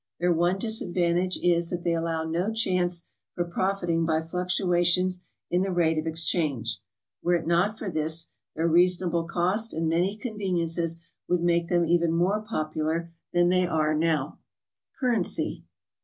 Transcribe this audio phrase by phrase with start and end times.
[0.19, 3.05] Their one disadvantage is that they allow no chance
[3.35, 6.79] for profiting by fluctuations in the rate of exchange.
[7.21, 11.85] Were it not for this, their reason able cost and many conveniences would make them
[11.85, 13.75] even more popular than they now
[14.39, 14.39] arc,
[14.99, 15.65] CURRENCY.